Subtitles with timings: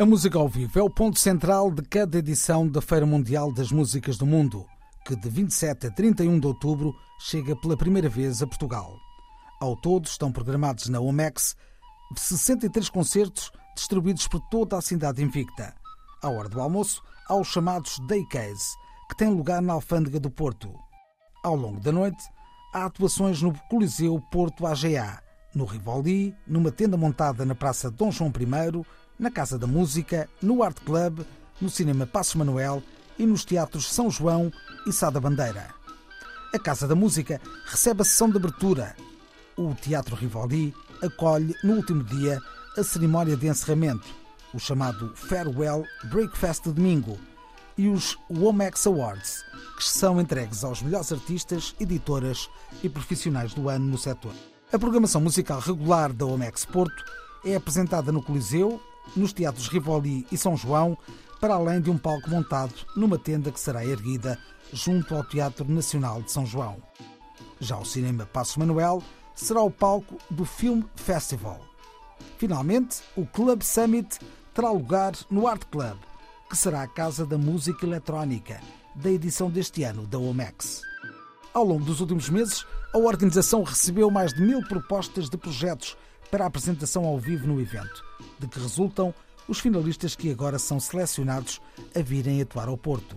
[0.00, 3.70] A música ao vivo é o ponto central de cada edição da Feira Mundial das
[3.70, 4.66] Músicas do Mundo,
[5.04, 8.96] que de 27 a 31 de outubro chega pela primeira vez a Portugal.
[9.60, 11.54] Ao todo estão programados na OMEX
[12.16, 15.74] 63 concertos distribuídos por toda a cidade invicta.
[16.22, 18.74] À hora do almoço, há os chamados Daycase,
[19.10, 20.74] que têm lugar na Alfândega do Porto.
[21.44, 22.24] Ao longo da noite,
[22.72, 25.22] há atuações no Coliseu Porto AGA,
[25.54, 28.86] no Rivoli, numa tenda montada na Praça Dom João I
[29.22, 31.20] na Casa da Música, no Art Club,
[31.60, 32.82] no Cinema Passos Manuel
[33.16, 34.52] e nos teatros São João
[34.84, 35.68] e Sá da Bandeira.
[36.52, 38.96] A Casa da Música recebe a sessão de abertura.
[39.56, 42.40] O Teatro Rivoli acolhe, no último dia,
[42.76, 44.08] a cerimónia de encerramento,
[44.52, 47.16] o chamado Farewell Breakfast de domingo,
[47.78, 49.44] e os Womex Awards,
[49.76, 52.50] que são entregues aos melhores artistas, editoras
[52.82, 54.34] e profissionais do ano no setor.
[54.72, 57.04] A programação musical regular da Womex Porto
[57.44, 58.82] é apresentada no Coliseu,
[59.16, 60.96] nos teatros Rivoli e São João,
[61.40, 64.38] para além de um palco montado numa tenda que será erguida
[64.72, 66.76] junto ao Teatro Nacional de São João.
[67.60, 69.02] Já o Cinema Passos Manuel
[69.34, 71.60] será o palco do Film Festival.
[72.38, 74.18] Finalmente, o Club Summit
[74.54, 75.96] terá lugar no Art Club,
[76.48, 78.60] que será a casa da música eletrónica
[78.94, 80.82] da edição deste ano da OMEX.
[81.54, 82.64] Ao longo dos últimos meses,
[82.94, 85.96] a organização recebeu mais de mil propostas de projetos
[86.32, 88.02] para a apresentação ao vivo no evento,
[88.38, 89.14] de que resultam
[89.46, 91.60] os finalistas que agora são selecionados
[91.94, 93.14] a virem atuar ao Porto.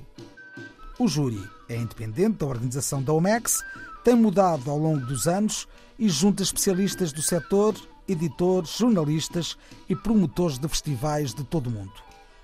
[0.99, 3.63] O júri é independente da organização da OMEX,
[4.03, 5.65] tem mudado ao longo dos anos
[5.97, 7.73] e junta especialistas do setor,
[8.05, 9.57] editores, jornalistas
[9.87, 11.93] e promotores de festivais de todo o mundo.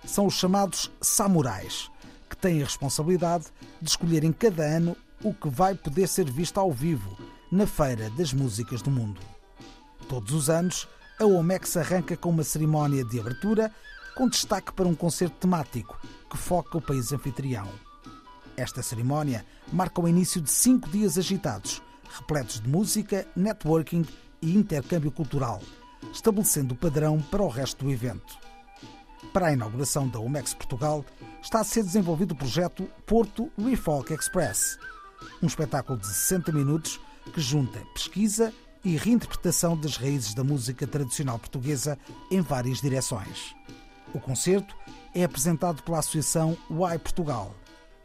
[0.06, 1.92] São os chamados samurais,
[2.30, 3.48] que têm a responsabilidade
[3.82, 7.18] de escolher em cada ano o que vai poder ser visto ao vivo
[7.52, 9.20] na Feira das Músicas do Mundo.
[10.12, 13.74] Todos os anos, a OMEX arranca com uma cerimónia de abertura
[14.14, 15.98] com destaque para um concerto temático
[16.30, 17.66] que foca o país anfitrião.
[18.58, 21.82] Esta cerimónia marca o início de cinco dias agitados,
[22.14, 24.06] repletos de música, networking
[24.42, 25.62] e intercâmbio cultural,
[26.12, 28.38] estabelecendo o padrão para o resto do evento.
[29.32, 31.06] Para a inauguração da OMEX Portugal,
[31.42, 34.78] está a ser desenvolvido o projeto Porto Refolk Express,
[35.42, 37.00] um espetáculo de 60 minutos
[37.34, 38.54] que junta pesquisa,
[38.84, 41.98] e reinterpretação das raízes da música tradicional portuguesa
[42.30, 43.56] em várias direções.
[44.14, 44.76] O concerto
[45.14, 47.56] é apresentado pela Associação Uai Portugal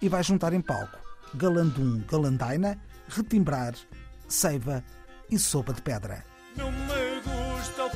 [0.01, 0.99] e vai juntar em palco
[1.35, 2.79] Galandum Galandaina,
[3.09, 3.75] Retimbrar,
[4.29, 4.85] Seiva
[5.31, 6.25] e Sopa de Pedra.
[6.57, 7.91] Não me gusta o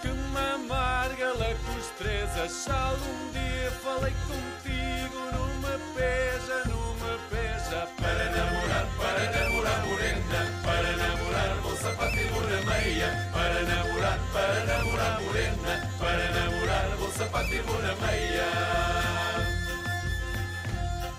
[0.00, 1.34] que me amarga.
[1.34, 4.64] Um dia falei contigo
[14.64, 18.46] para namorar morena, para namorar vou sapateiro na meia.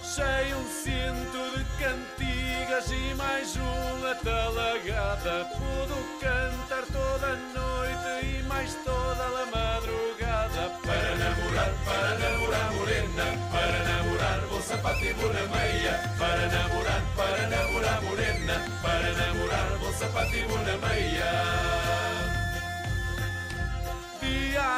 [0.03, 5.45] Cheio um cinto de cantigas e mais uma talagada.
[5.53, 10.72] Pudo cantar toda a noite e mais toda a madrugada.
[10.83, 16.16] Para namorar, para namorar morena, para namorar vou sapateiro na meia.
[16.17, 21.44] Para namorar, para namorar morena, para namorar vou sapateiro na meia.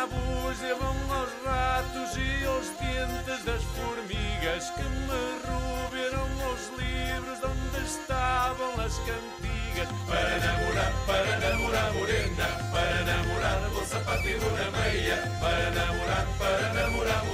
[0.08, 7.86] Diabos levam aos ratos e aos dentes das formigas que me roubaram os livros onde
[7.86, 9.90] estavam as cantigas.
[10.08, 15.18] Para namorar, para namorar morena, para namorar vou sapateiro na meia.
[15.42, 17.27] Para namorar, para namorar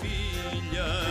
[0.00, 1.09] filha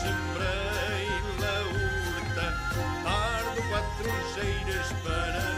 [0.00, 1.08] sembrei
[1.40, 2.46] la hurta,
[3.04, 5.51] ardo quatro geiras para